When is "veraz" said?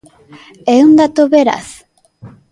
1.33-1.67